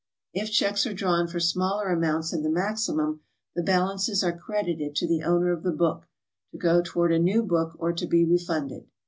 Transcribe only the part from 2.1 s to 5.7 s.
than the maximum, the balances are credited to the owner of the